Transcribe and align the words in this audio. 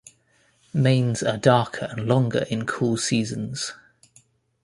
Manes 0.73 1.21
are 1.21 1.37
darker 1.37 1.85
and 1.91 2.07
longer 2.07 2.47
in 2.49 2.65
cool 2.65 2.97
seasons. 2.97 3.73